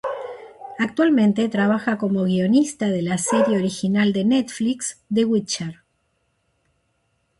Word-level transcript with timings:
Actualmente 0.79 1.47
trabaja 1.47 1.99
como 1.99 2.23
guionista 2.23 2.89
de 2.89 3.03
la 3.03 3.19
serie 3.19 3.55
original 3.57 4.13
de 4.13 4.25
Netflix, 4.25 4.99
"The 5.13 5.25
Witcher". 5.25 5.81